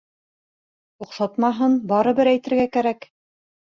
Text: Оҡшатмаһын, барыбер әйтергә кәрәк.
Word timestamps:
Оҡшатмаһын, 1.05 1.75
барыбер 1.93 2.33
әйтергә 2.35 2.67
кәрәк. 2.79 3.11